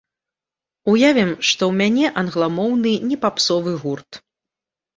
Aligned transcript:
Уявім, 0.93 1.29
што 1.49 1.61
ў 1.67 1.71
мяне 1.83 2.07
англамоўны 2.23 2.97
не 3.13 3.17
папсовы 3.29 3.77
гурт. 3.87 4.11